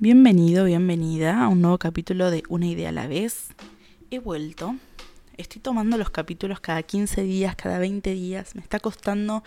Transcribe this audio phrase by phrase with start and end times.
[0.00, 3.48] Bienvenido, bienvenida a un nuevo capítulo de Una idea a la vez.
[4.12, 4.76] He vuelto.
[5.36, 8.54] Estoy tomando los capítulos cada 15 días, cada 20 días.
[8.54, 9.42] Me está costando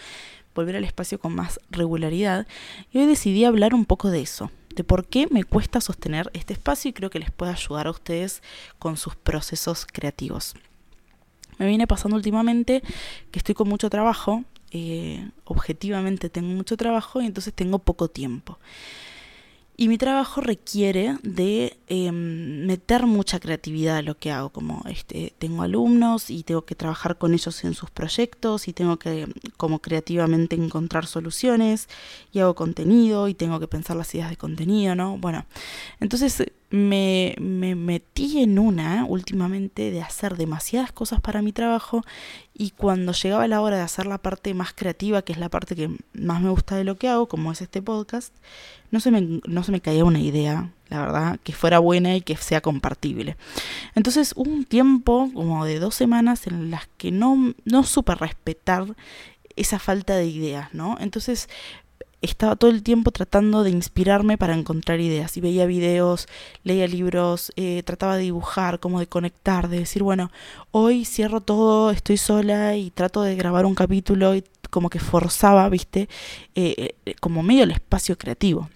[0.53, 2.47] volver al espacio con más regularidad.
[2.91, 6.51] Y hoy decidí hablar un poco de eso, de por qué me cuesta sostener este
[6.51, 8.43] espacio y creo que les puede ayudar a ustedes
[8.77, 10.55] con sus procesos creativos.
[11.59, 12.83] Me viene pasando últimamente
[13.31, 18.59] que estoy con mucho trabajo, eh, objetivamente tengo mucho trabajo y entonces tengo poco tiempo.
[19.81, 25.33] Y mi trabajo requiere de em, meter mucha creatividad a lo que hago, como este,
[25.39, 29.79] tengo alumnos y tengo que trabajar con ellos en sus proyectos y tengo que como
[29.79, 31.89] creativamente encontrar soluciones
[32.31, 35.17] y hago contenido y tengo que pensar las ideas de contenido, ¿no?
[35.17, 35.47] Bueno,
[35.99, 42.01] entonces me, me metí en una últimamente de hacer demasiadas cosas para mi trabajo
[42.53, 45.75] y cuando llegaba la hora de hacer la parte más creativa, que es la parte
[45.75, 48.33] que más me gusta de lo que hago, como es este podcast,
[48.89, 52.21] no se me, no se me caía una idea, la verdad, que fuera buena y
[52.21, 53.35] que sea compartible.
[53.93, 58.95] Entonces hubo un tiempo como de dos semanas en las que no, no supe respetar
[59.57, 60.95] esa falta de ideas, ¿no?
[61.01, 61.49] Entonces
[62.21, 65.35] estaba todo el tiempo tratando de inspirarme para encontrar ideas.
[65.37, 66.27] Y veía videos,
[66.63, 70.31] leía libros, eh, trataba de dibujar, como de conectar, de decir, bueno,
[70.71, 75.67] hoy cierro todo, estoy sola y trato de grabar un capítulo y como que forzaba,
[75.69, 76.07] viste,
[76.55, 78.69] eh, eh, como medio el espacio creativo.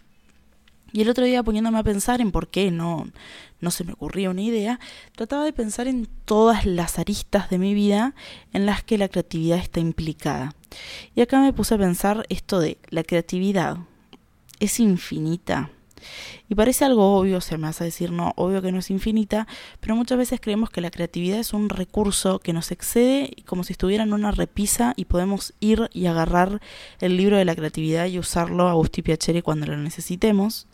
[0.96, 3.10] Y el otro día poniéndome a pensar en por qué no,
[3.60, 4.80] no se me ocurría una idea,
[5.14, 8.16] trataba de pensar en todas las aristas de mi vida
[8.54, 10.56] en las que la creatividad está implicada.
[11.14, 13.80] Y acá me puse a pensar esto de la creatividad
[14.62, 15.70] es infinita.
[16.48, 19.48] Y parece algo obvio, se me hace decir no, obvio que no es infinita,
[19.82, 23.74] pero muchas veces creemos que la creatividad es un recurso que nos excede como si
[23.74, 26.62] estuviera en una repisa y podemos ir y agarrar
[27.02, 30.68] el libro de la creatividad y usarlo a gusto y piacere cuando lo necesitemos.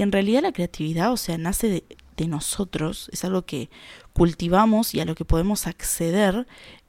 [0.00, 1.84] Y en realidad la creatividad, o sea, nace
[2.16, 3.68] de, nosotros, es algo que
[4.14, 6.46] cultivamos y a lo que podemos acceder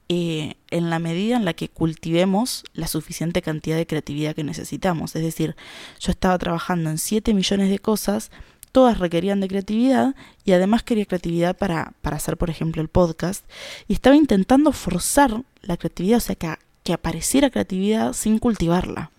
[0.08, 5.14] eh, en la medida en la que cultivemos la suficiente cantidad de creatividad que necesitamos.
[5.14, 5.56] Es decir,
[6.00, 8.30] yo estaba trabajando en 7 millones de cosas,
[8.72, 10.14] todas requerían de creatividad
[10.46, 13.44] y además quería creatividad para, para hacer, por ejemplo, el podcast.
[13.88, 19.10] Y estaba intentando forzar la creatividad, o sea, que, que apareciera creatividad sin cultivarla.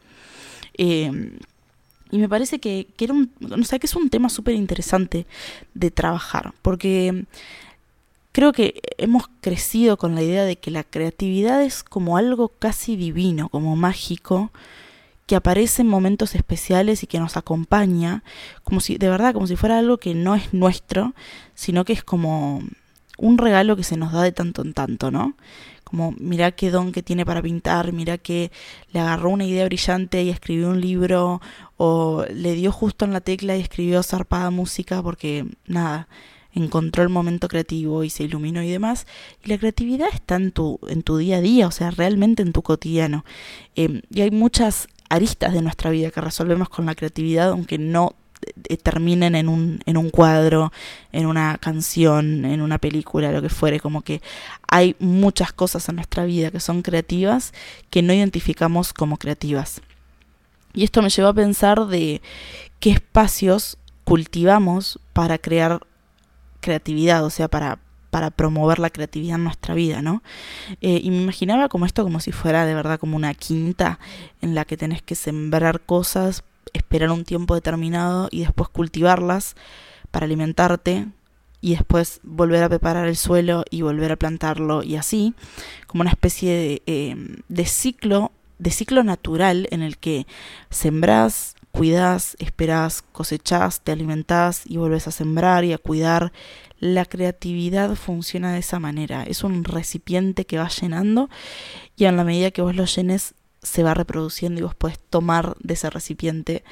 [0.80, 1.38] Eh,
[2.14, 5.26] y me parece que, que, era un, o sea, que es un tema súper interesante
[5.74, 7.26] de trabajar, porque
[8.32, 12.96] creo que hemos crecido con la idea de que la creatividad es como algo casi
[12.96, 14.52] divino, como mágico,
[15.26, 18.24] que aparece en momentos especiales y que nos acompaña,
[18.64, 21.16] como si, de verdad, como si fuera algo que no es nuestro,
[21.56, 22.62] sino que es como
[23.18, 25.34] un regalo que se nos da de tanto en tanto, ¿no?
[25.94, 28.52] Como mira qué don que tiene para pintar, mira que
[28.92, 31.40] le agarró una idea brillante y escribió un libro,
[31.78, 36.08] o le dio justo en la tecla y escribió zarpada música porque nada,
[36.52, 39.06] encontró el momento creativo y se iluminó y demás.
[39.44, 42.54] Y la creatividad está en tu, en tu día a día, o sea, realmente en
[42.54, 43.24] tu cotidiano.
[43.76, 48.16] Em, y hay muchas aristas de nuestra vida que resolvemos con la creatividad, aunque no
[48.82, 50.72] terminen en un, en un cuadro,
[51.12, 54.22] en una canción, en una película, lo que fuere, como que
[54.68, 57.54] hay muchas cosas en nuestra vida que son creativas
[57.90, 59.82] que no identificamos como creativas.
[60.74, 62.22] Y esto me llevó a pensar de
[62.80, 65.80] qué espacios cultivamos para crear
[66.60, 70.24] creatividad, o sea, para, para promover la creatividad en nuestra vida, ¿no?
[70.82, 74.00] Eh, y me imaginaba como esto como si fuera de verdad como una quinta
[74.42, 76.44] en la que tenés que sembrar cosas
[76.74, 79.56] esperar un tiempo determinado y después cultivarlas
[80.12, 81.08] para alimentarte
[81.62, 85.34] y después volver a preparar el suelo y volver a plantarlo y así,
[85.88, 90.28] como una especie de, em, de ciclo, de ciclo natural en el que
[90.70, 96.32] sembrás, cuidas, esperás, cosechás, te alimentás y vuelves a sembrar y a cuidar.
[96.80, 99.24] La creatividad funciona de esa manera.
[99.24, 101.30] Es un recipiente que va llenando
[101.96, 105.56] y en la medida que vos lo llenes se va reproduciendo y vos puedes tomar
[105.60, 106.64] de ese recipiente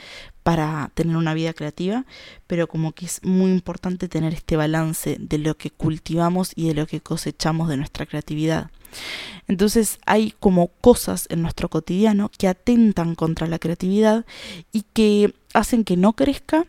[0.44, 2.06] para tener una vida creativa,
[2.48, 6.76] pero como que es muy importante tener este balance de lo que cultivamos y de
[6.76, 8.72] lo que cosechamos de nuestra creatividad.
[9.48, 14.26] Entonces hay como cosas en nuestro cotidiano que atentan contra la creatividad
[14.72, 16.66] y que hacen que no crezca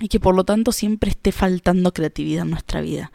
[0.00, 3.12] y que por lo tanto siempre esté faltando creatividad en nuestra vida.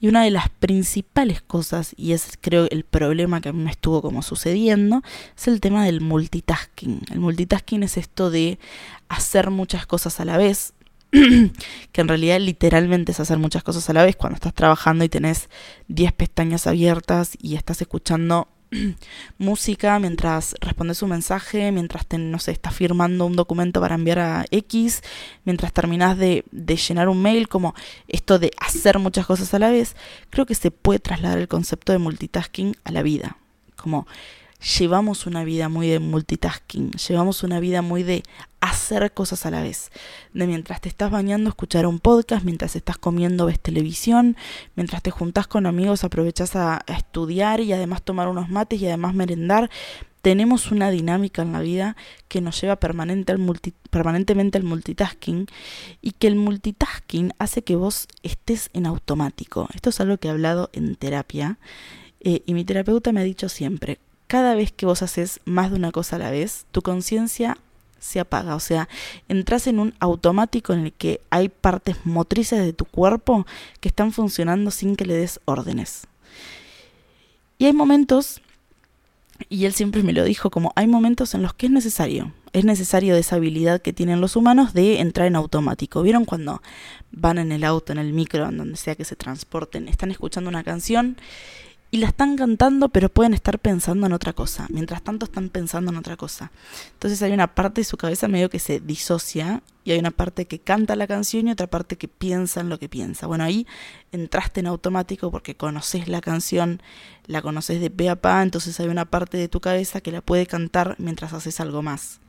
[0.00, 3.70] Y una de las principales cosas, y es creo el problema que a mí me
[3.70, 5.02] estuvo como sucediendo,
[5.36, 7.02] es el tema del multitasking.
[7.10, 8.58] El multitasking es esto de
[9.08, 10.72] hacer muchas cosas a la vez,
[11.10, 15.10] que en realidad literalmente es hacer muchas cosas a la vez cuando estás trabajando y
[15.10, 15.50] tenés
[15.88, 18.48] 10 pestañas abiertas y estás escuchando
[19.38, 24.18] música mientras respondes un mensaje, mientras te, no sé, estás firmando un documento para enviar
[24.18, 25.02] a X,
[25.44, 27.74] mientras terminas de, de llenar un mail, como
[28.08, 29.96] esto de hacer muchas cosas a la vez,
[30.30, 33.36] creo que se puede trasladar el concepto de multitasking a la vida.
[33.76, 34.06] Como
[34.62, 38.22] llevamos una vida muy de multitasking, llevamos una vida muy de
[38.60, 39.90] hacer cosas a la vez.
[40.32, 44.36] De mientras te estás bañando, escuchar un podcast, mientras estás comiendo, ves televisión,
[44.76, 49.14] mientras te juntas con amigos, aprovechas a, estudiar y además tomar unos mates y además
[49.14, 49.68] merendar.
[50.22, 51.96] Tenemos una dinámica en la vida
[52.28, 53.32] que nos lleva permanentemente
[54.58, 55.46] al multitasking
[56.00, 59.68] y que el multitasking hace que vos estés en automático.
[59.74, 61.58] Esto es algo que he hablado en terapia
[62.20, 63.98] eh, y mi terapeuta me ha dicho siempre,
[64.32, 67.58] cada vez que vos haces más de una cosa a la vez, tu conciencia
[68.00, 68.56] se apaga.
[68.56, 68.88] O sea,
[69.28, 73.46] entras en un automático en el que hay partes motrices de tu cuerpo
[73.80, 76.06] que están funcionando sin que le des órdenes.
[77.58, 78.40] Y hay momentos,
[79.50, 82.32] y él siempre me lo dijo, como hay momentos en los que es necesario.
[82.54, 86.00] Es necesario esa habilidad que tienen los humanos de entrar en automático.
[86.00, 86.62] ¿Vieron cuando
[87.10, 90.48] van en el auto, en el micro, en donde sea que se transporten, están escuchando
[90.48, 91.18] una canción
[91.94, 94.66] y la están cantando, pero pueden estar pensando en otra cosa.
[94.70, 96.50] Mientras tanto están pensando en otra cosa.
[96.94, 100.46] Entonces hay una parte de su cabeza medio que se disocia y hay una parte
[100.46, 103.26] que canta la canción y otra parte que piensa en lo que piensa.
[103.26, 103.66] Bueno, ahí
[104.10, 106.80] entraste en automático porque conoces la canción,
[107.26, 110.22] la conoces de pe a pa, entonces hay una parte de tu cabeza que la
[110.22, 112.20] puede cantar mientras haces algo más.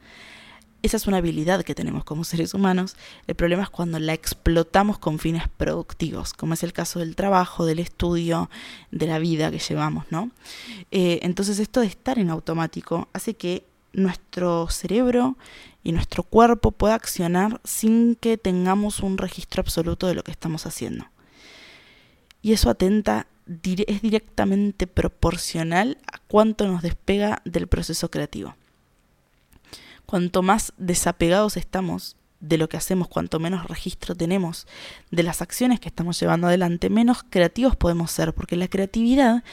[0.84, 2.98] Esa es una habilidad que tenemos como seres humanos.
[3.26, 7.66] El problema es cuando la explotamos con fines productivos, como es el caso del trabajo,
[7.66, 8.50] del estudio,
[8.92, 10.30] de la vida que llevamos, ¿no?
[10.92, 15.38] Eh, entonces esto de estar en automático hace que nuestro cerebro
[15.86, 20.66] y nuestro cuerpo pueda accionar sin que tengamos un registro absoluto de lo que estamos
[20.66, 21.06] haciendo.
[22.42, 23.28] Y eso atenta,
[23.88, 28.56] es directamente proporcional a cuánto nos despega del proceso creativo.
[30.06, 34.68] Cuanto más desapegados estamos de lo que hacemos, cuanto menos registro tenemos
[35.12, 39.46] de las acciones que estamos llevando adelante, menos creativos podemos ser, porque la creatividad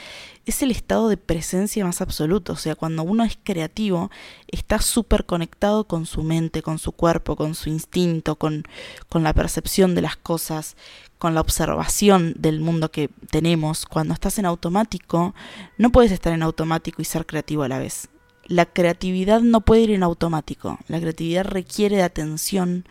[0.45, 4.11] es el estado de presencia más absoluto, o sea, cuando uno es creativo,
[4.49, 8.65] está súper conectado con su mente, con su cuerpo, con su instinto, con,
[9.09, 10.77] con la percepción de las cosas,
[11.19, 13.87] con la observación del mundo que tenemos.
[13.87, 15.33] Cuando estás en automático,
[15.79, 18.10] no puedes estar en automático y ser creativo a la vez
[18.51, 20.77] la creatividad no puede ir en automático.
[20.89, 22.85] La creatividad requiere de atención,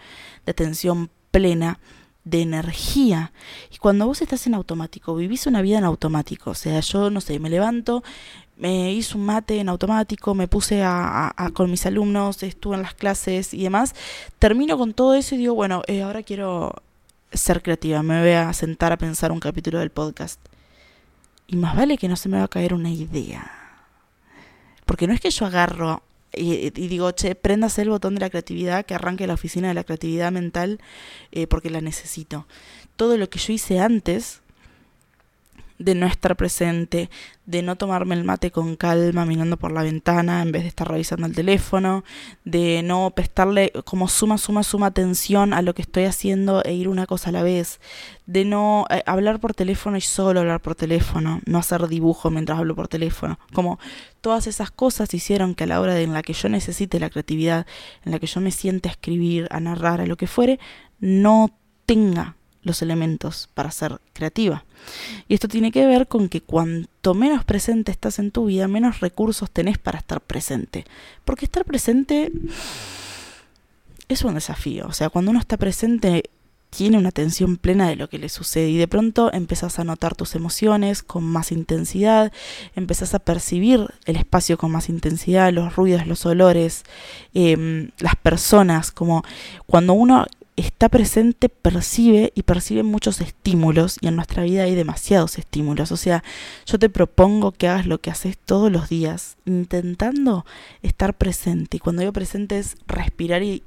[0.46, 1.80] de atención plena,
[2.24, 3.34] de energía.
[3.70, 6.52] Y cuando vos estás en automático, vivís una vida en automático.
[6.52, 8.06] O sea, yo no sé, me levanto,
[8.56, 12.94] me hice un mate en automático, me puse a, con mis alumnos, estuve en las
[12.94, 13.96] clases y demás.
[14.40, 16.74] Termino con todo eso y digo, bueno, eh, ahora quiero
[17.34, 20.40] ser creativa, me voy a sentar a pensar un capítulo del podcast.
[21.48, 23.59] Y más vale que no se me va a caer una idea
[24.90, 26.02] porque no es que yo agarro
[26.34, 29.84] y, digo, che, préndase el botón de la creatividad, que arranque la oficina de la
[29.84, 30.80] creatividad mental,
[31.32, 32.48] eh, porque la necesito.
[32.96, 34.42] Todo lo que yo hice antes
[35.80, 37.10] de no estar presente,
[37.46, 40.88] de no tomarme el mate con calma mirando por la ventana en vez de estar
[40.88, 42.04] revisando el teléfono,
[42.44, 46.90] de no prestarle como suma, suma, suma atención a lo que estoy haciendo e ir
[46.90, 47.80] una cosa a la vez,
[48.26, 52.60] de no eh, hablar por teléfono y solo hablar por teléfono, no hacer dibujo mientras
[52.60, 53.80] hablo por teléfono, como
[54.22, 57.66] todas esas cosas hicieron que a la hora en la que yo necesite la creatividad,
[58.04, 60.60] en la que yo me siente a escribir, a narrar, a lo que fuere,
[61.00, 64.66] no tenga los elementos para ser creativa.
[65.28, 69.00] Y esto tiene que ver con que cuanto menos presente estás en tu vida, menos
[69.00, 70.86] recursos tenés para estar presente.
[71.26, 72.32] Porque estar presente
[74.08, 74.88] es un desafío.
[74.88, 76.30] O sea, cuando uno está presente
[76.70, 80.16] tiene una atención plena de lo que le sucede y de pronto empezás a notar
[80.16, 82.32] tus emociones con más intensidad,
[82.76, 86.84] empezás a percibir el espacio con más intensidad, los ruidos, los olores,
[87.34, 89.24] em, las personas, como
[89.66, 90.28] cuando uno
[90.60, 95.92] está presente, percibe y percibe muchos estímulos y en nuestra vida hay demasiados estímulos.
[95.92, 96.24] O sea,
[96.66, 100.46] yo te propongo que hagas lo que haces todos los días, intentando
[100.82, 101.78] estar presente.
[101.78, 103.64] Y cuando digo presente es respirar y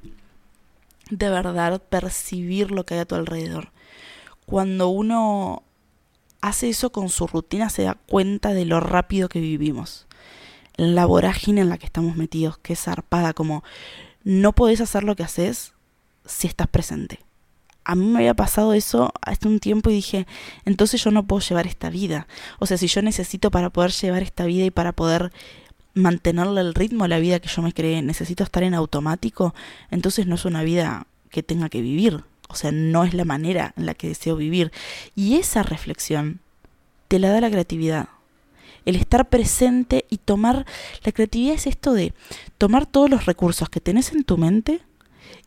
[1.10, 3.70] de verdad percibir lo que hay a tu alrededor.
[4.46, 5.62] Cuando uno
[6.40, 10.06] hace eso con su rutina se da cuenta de lo rápido que vivimos.
[10.76, 13.62] La vorágine en la que estamos metidos, que es zarpada, como
[14.24, 15.72] no podés hacer lo que haces
[16.24, 17.20] si estás presente.
[17.84, 20.26] A mí me había pasado eso hace un tiempo y dije,
[20.64, 22.28] entonces yo no puedo llevar esta vida.
[22.60, 25.32] O sea, si yo necesito para poder llevar esta vida y para poder
[25.94, 29.54] mantenerle el ritmo a la vida que yo me creé, necesito estar en automático,
[29.90, 32.24] entonces no es una vida que tenga que vivir.
[32.48, 34.72] O sea, no es la manera en la que deseo vivir.
[35.16, 36.40] Y esa reflexión
[37.08, 38.08] te la da la creatividad.
[38.84, 40.66] el estar presente y tomar,
[41.04, 42.14] la creatividad es esto de
[42.58, 44.82] tomar todos los recursos que tenés en tu mente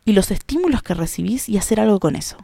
[0.04, 2.36] y los estímulos que recibís y hacer algo con eso.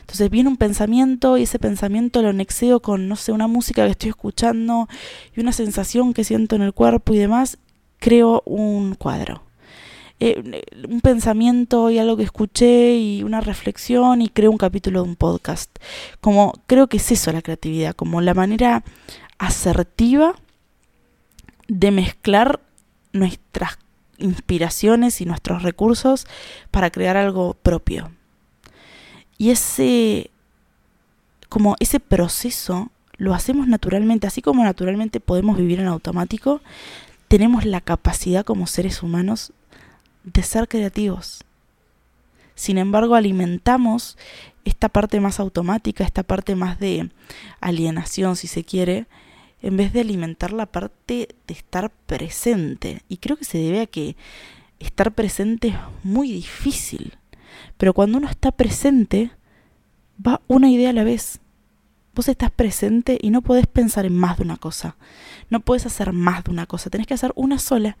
[0.00, 3.90] Entonces viene un pensamiento y ese pensamiento lo nexeo con, no sé, una música que
[3.90, 4.88] estoy escuchando
[5.34, 7.58] y una sensación que siento en el cuerpo y demás,
[7.98, 9.42] creo un cuadro.
[10.18, 15.08] Eh, un pensamiento y algo que escuché y una reflexión y creo un capítulo de
[15.08, 15.70] un podcast.
[16.20, 18.82] Como creo que es eso la creatividad, como la manera
[19.38, 20.34] asertiva
[21.68, 22.60] de mezclar
[23.12, 23.78] nuestras
[24.18, 26.26] inspiraciones y nuestros recursos
[26.70, 28.10] para crear algo propio.
[29.38, 30.30] Y ese
[31.48, 36.60] como ese proceso lo hacemos naturalmente, así como naturalmente podemos vivir en automático,
[37.28, 39.52] tenemos la capacidad como seres humanos
[40.24, 41.44] de ser creativos.
[42.54, 44.18] Sin embargo, alimentamos
[44.64, 47.10] esta parte más automática, esta parte más de
[47.60, 49.06] alienación, si se quiere,
[49.62, 53.02] en vez de alimentar la parte de estar presente.
[53.08, 54.16] Y creo que se debe a que
[54.78, 57.16] estar presente es muy difícil.
[57.76, 59.30] Pero cuando uno está presente,
[60.24, 61.40] va una idea a la vez.
[62.14, 64.96] Vos estás presente y no podés pensar en más de una cosa.
[65.50, 66.90] No puedes hacer más de una cosa.
[66.90, 67.98] Tenés que hacer una sola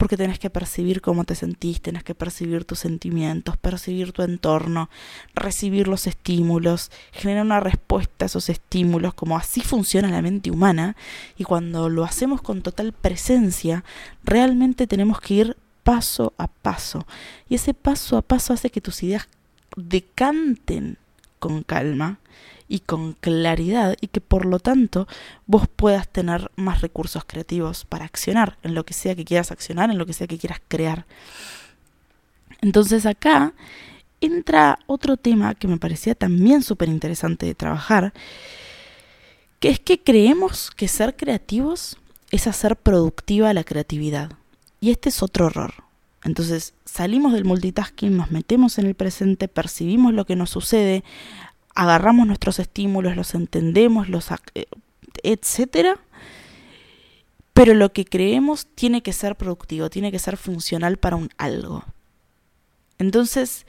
[0.00, 4.88] porque tenés que percibir cómo te sentís, tenés que percibir tus sentimientos, percibir tu entorno,
[5.34, 10.96] recibir los estímulos, generar una respuesta a esos estímulos, como así funciona la mente humana,
[11.36, 13.84] y cuando lo hacemos con total presencia,
[14.24, 17.06] realmente tenemos que ir paso a paso,
[17.50, 19.28] y ese paso a paso hace que tus ideas
[19.76, 20.96] decanten
[21.40, 22.20] con calma
[22.68, 25.08] y con claridad y que por lo tanto
[25.46, 29.90] vos puedas tener más recursos creativos para accionar en lo que sea que quieras accionar,
[29.90, 31.04] en lo que sea que quieras crear.
[32.60, 33.54] Entonces acá
[34.20, 38.12] entra otro tema que me parecía también súper interesante de trabajar,
[39.58, 41.98] que es que creemos que ser creativos
[42.30, 44.32] es hacer productiva la creatividad.
[44.80, 45.74] Y este es otro error.
[46.22, 51.04] Entonces salimos del multitasking, nos metemos en el presente, percibimos lo que nos sucede,
[51.74, 54.66] agarramos nuestros estímulos, los entendemos, los eh,
[55.22, 56.00] etcétera,
[57.52, 61.84] pero lo que creemos tiene que ser productivo, tiene que ser funcional para un algo.
[62.98, 63.66] Entonces,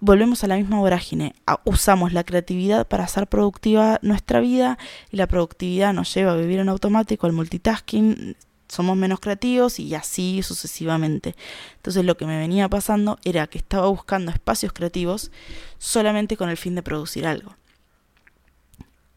[0.00, 1.34] volvemos a la misma vorágine.
[1.64, 4.76] Usamos la creatividad para hacer productiva nuestra vida
[5.10, 8.36] y la productividad nos lleva a vivir en automático, al multitasking,
[8.74, 11.34] somos menos creativos y así sucesivamente.
[11.76, 15.30] Entonces lo que me venía pasando era que estaba buscando espacios creativos
[15.78, 17.56] solamente con el fin de producir algo.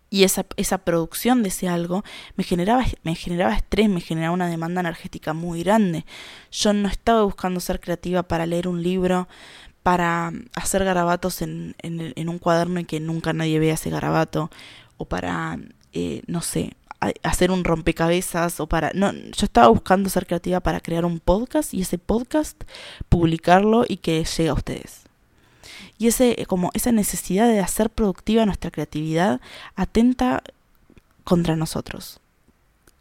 [0.10, 2.04] Y esa, esa producción de ese algo
[2.38, 6.06] me generaba, me generaba estrés, me generaba una demanda energética muy grande.
[6.50, 9.28] Yo no estaba buscando ser creativa para leer un libro,
[9.84, 14.52] para hacer garabatos en, en, un cuaderno y que nunca nadie vea ese garabato,
[14.98, 15.58] o para,
[15.94, 16.74] eh, no sé,
[17.24, 18.92] hacer un rompecabezas o para...
[18.94, 22.62] No, yo estaba buscando ser creativa para crear un podcast y ese podcast
[23.10, 25.02] publicarlo y que llegue a ustedes.
[25.98, 29.42] Y ese, como esa necesidad de hacer productiva nuestra creatividad
[29.76, 30.44] atenta
[31.24, 32.20] contra nosotros.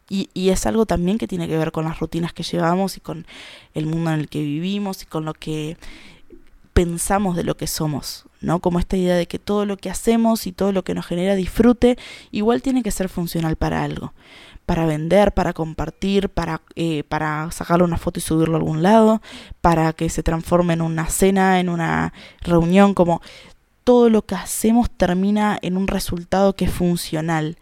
[0.09, 3.01] Y, y, es algo también que tiene que ver con las rutinas que llevamos y
[3.01, 3.27] con
[3.73, 5.77] el mundo en el que vivimos y con lo que
[6.77, 8.59] pensamos de lo que somos, ¿no?
[8.59, 11.33] Como esta idea de que todo lo que hacemos y todo lo que nos genera
[11.33, 11.97] disfrute
[12.29, 14.13] igual tiene que ser funcional para algo,
[14.67, 19.23] para vender, para compartir, para, eh, para sacarle una foto y subirlo a algún lado,
[19.59, 23.23] para que se transforme en una cena, en una reunión, como
[23.83, 27.57] todo lo que hacemos termina en un resultado que es funcional.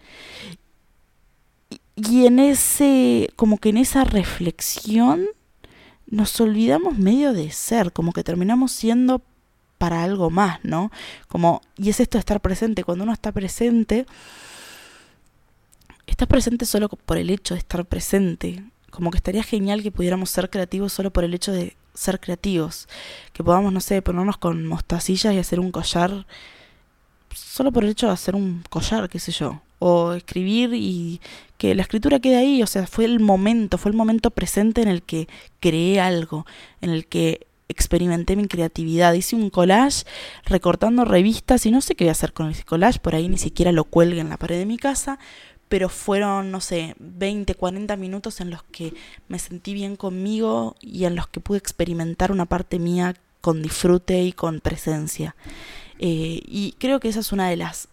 [1.96, 5.26] Y en ese, como que en esa reflexión,
[6.08, 9.22] nos olvidamos medio de ser, como que terminamos siendo
[9.78, 10.92] para algo más, ¿no?
[11.28, 12.84] Como, y es esto de estar presente.
[12.84, 14.06] Cuando uno está presente,
[16.08, 18.64] estás presente solo por el hecho de estar presente.
[18.90, 22.88] Como que estaría genial que pudiéramos ser creativos solo por el hecho de ser creativos.
[23.34, 26.26] Que podamos, no sé, ponernos con mostacillas y hacer un collar.
[27.36, 31.22] Solo por el hecho de hacer un collar, qué sé yo o escribir y
[31.58, 34.88] que la escritura quede ahí, o sea, fue el momento, fue el momento presente en
[34.88, 35.28] el que
[35.60, 36.46] creé algo,
[36.82, 40.04] en el que experimenté mi creatividad, hice un collage
[40.46, 43.38] recortando revistas y no sé qué voy a hacer con ese collage, por ahí ni
[43.38, 45.20] siquiera lo cuelgue en la pared de mi casa,
[45.68, 48.94] pero fueron, no sé, 20, 40 minutos en los que
[49.28, 54.24] me sentí bien conmigo y en los que pude experimentar una parte mía con disfrute
[54.24, 55.36] y con presencia.
[56.00, 57.88] Eh, y creo que esa es una de las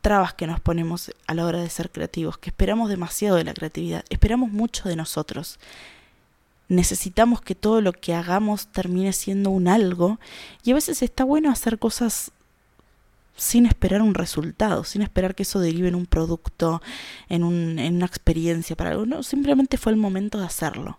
[0.00, 3.54] trabas que nos ponemos a la hora de ser creativos, que esperamos demasiado de la
[3.54, 5.58] creatividad, esperamos mucho de nosotros.
[6.68, 10.18] Necesitamos que todo lo que hagamos termine siendo un algo
[10.62, 12.32] y a veces está bueno hacer cosas
[13.36, 16.82] sin esperar un resultado, sin esperar que eso derive en un producto,
[17.28, 19.22] en, un, en una experiencia para algo.
[19.22, 20.98] Simplemente fue el momento de hacerlo.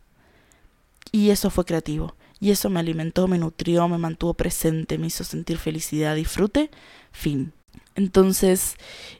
[1.11, 2.15] Y eso fue creativo.
[2.39, 6.69] Y eso me alimentó, me nutrió, me mantuvo presente, me hizo sentir felicidad, disfrute,
[7.11, 7.53] fin.
[7.95, 8.75] Entonces,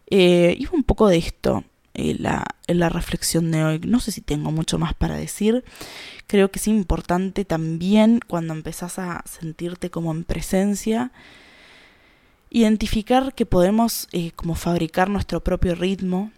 [0.09, 3.79] eh, iba un poco de esto en la, en la reflexión de hoy.
[3.79, 5.63] No sé si tengo mucho más para decir.
[6.27, 11.11] Creo que es importante también cuando empezás a sentirte como en presencia,
[12.49, 16.31] identificar que podemos eh, como fabricar nuestro propio ritmo,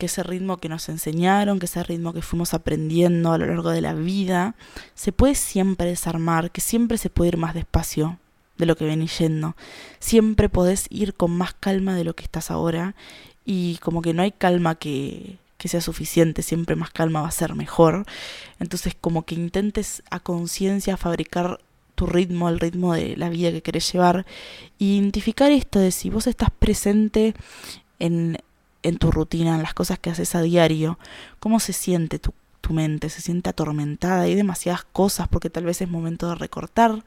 [0.00, 3.70] que ese ritmo que nos enseñaron, que ese ritmo que fuimos aprendiendo a lo largo
[3.70, 4.56] de la vida,
[4.94, 8.18] se puede siempre desarmar, que siempre se puede ir más despacio
[8.58, 9.54] de lo que venís yendo.
[10.00, 12.94] Siempre podés ir con más calma de lo que estás ahora
[13.44, 17.32] y como que no hay calma que, que sea suficiente, siempre más calma va a
[17.32, 18.06] ser mejor.
[18.58, 21.60] Entonces como que intentes a conciencia fabricar
[21.94, 24.24] tu ritmo, el ritmo de la vida que querés llevar.
[24.78, 27.34] identificar esto de si vos estás presente
[27.98, 28.38] en,
[28.82, 30.98] en tu rutina, en las cosas que haces a diario,
[31.38, 35.80] cómo se siente tu, tu mente, se siente atormentada, hay demasiadas cosas porque tal vez
[35.80, 37.04] es momento de recortar.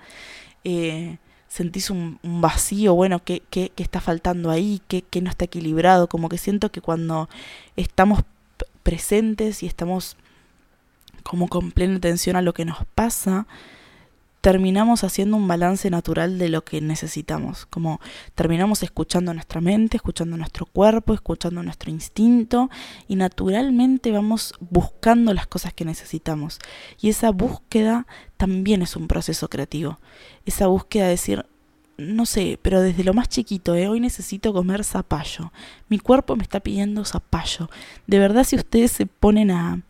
[0.63, 4.81] Eh, sentís un, vacío, bueno, ¿qué, qué, qué está faltando ahí?
[4.87, 6.07] ¿Qué, ¿Qué, no está equilibrado?
[6.07, 7.29] Como que siento que cuando
[7.75, 8.21] estamos
[8.81, 10.17] presentes y estamos
[11.23, 13.47] como con plena atención a lo que nos pasa,
[14.43, 18.01] terminamos haciendo un balance natural de lo que necesitamos, como
[18.35, 22.69] terminamos escuchando nuestra mente, escuchando nuestro cuerpo, escuchando nuestro instinto
[23.07, 26.59] y naturalmente vamos buscando las cosas que necesitamos.
[26.99, 29.97] Y esa búsqueda también es un proceso creativo.
[30.45, 31.45] Esa búsqueda de decir,
[31.95, 33.87] no sé, pero desde lo más chiquito, ¿eh?
[33.87, 35.53] hoy necesito comer zapallo.
[35.87, 37.69] Mi cuerpo me está pidiendo zapallo.
[38.07, 39.83] De verdad, si ustedes se ponen a,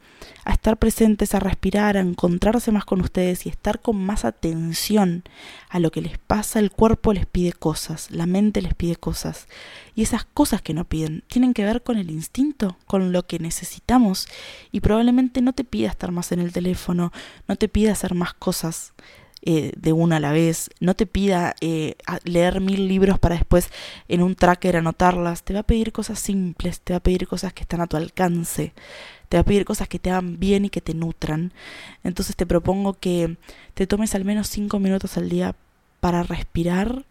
[0.45, 5.23] a estar presentes, a respirar, a encontrarse más con ustedes y estar con más atención
[5.69, 9.47] a lo que les pasa, el cuerpo les pide cosas, la mente les pide cosas.
[9.95, 13.39] Y esas cosas que no piden tienen que ver con el instinto, con lo que
[13.39, 14.27] necesitamos.
[14.71, 17.11] Y probablemente no te pida estar más en el teléfono,
[17.47, 18.93] no te pida hacer más cosas.
[19.45, 23.71] Eh, de una a la vez, no te pida eh, leer mil libros para después
[24.07, 27.51] en un tracker anotarlas, te va a pedir cosas simples, te va a pedir cosas
[27.51, 28.71] que están a tu alcance,
[29.33, 31.53] te va a pedir cosas que te hagan bien y que te nutran.
[32.03, 33.37] Entonces te propongo que
[33.73, 35.55] te tomes al menos cinco minutos al día
[36.01, 37.03] para respirar.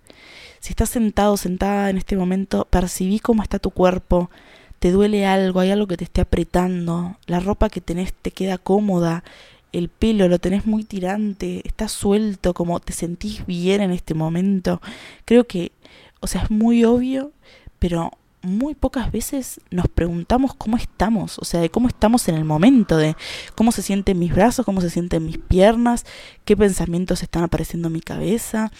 [0.61, 4.31] Si estás sentado, sentada en este momento, percibí cómo está tu cuerpo,
[4.79, 8.57] te duele algo, hay algo que te esté apretando, la ropa que tenés te queda
[8.57, 9.25] cómoda,
[9.73, 14.81] el pelo lo tenés muy tirante, estás suelto, como te sentís bien en este momento.
[15.25, 15.73] Creo que,
[16.21, 17.33] o sea, es muy obvio,
[17.81, 22.45] pero muy pocas veces nos preguntamos cómo estamos, o sea, de cómo estamos en el
[22.45, 23.17] momento, de
[23.55, 26.05] cómo se sienten mis brazos, cómo se sienten mis piernas,
[26.45, 28.73] qué pensamientos están apareciendo en mi cabeza,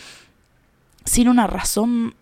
[1.05, 2.15] sin una razón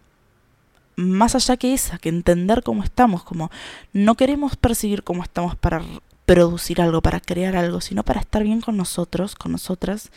[0.96, 3.50] más allá que esa, que entender cómo estamos, como
[3.92, 5.82] no queremos percibir cómo estamos para
[6.30, 10.12] producir algo, para crear algo, sino para estar bien con nosotros, con nosotras.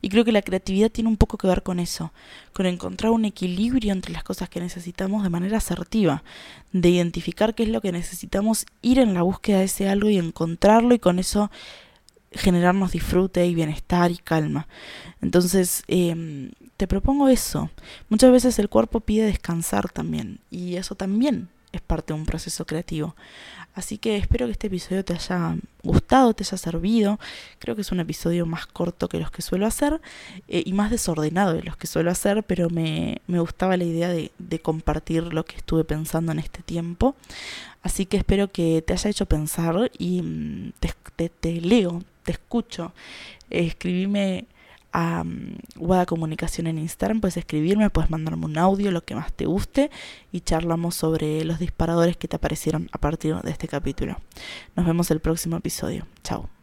[0.00, 2.14] Y creo que la creatividad tiene un poco que ver con eso,
[2.54, 6.24] con encontrar un equilibrio entre las cosas que necesitamos de manera asertiva,
[6.72, 10.16] de identificar qué es lo que necesitamos, ir en la búsqueda de ese algo y
[10.16, 11.50] encontrarlo y con eso
[12.32, 14.66] generarnos disfrute y bienestar y calma.
[15.20, 17.68] Entonces, eh, te propongo eso.
[18.08, 22.64] Muchas veces el cuerpo pide descansar también y eso también es parte de un proceso
[22.64, 23.14] creativo.
[23.74, 27.20] Así que espero que este episodio te haya gustado, te haya servido.
[27.60, 30.00] Creo que es un episodio más corto que los que suelo hacer
[30.48, 34.08] eh, y más desordenado de los que suelo hacer, pero me, me gustaba la idea
[34.08, 34.30] de,
[34.62, 37.14] compartir lo que estuve pensando en este tiempo.
[37.82, 42.32] Así que espero que te haya hecho pensar y mm, te, te, te leo, te
[42.32, 42.92] escucho.
[43.48, 44.46] escribime
[44.92, 49.46] a um, Comunicación en Instagram, puedes escribirme, puedes mandarme un audio, lo que más te
[49.46, 49.90] guste,
[50.32, 54.16] y charlamos sobre los disparadores que te aparecieron a partir de este capítulo.
[54.76, 56.06] Nos vemos el próximo episodio.
[56.22, 56.59] Chao.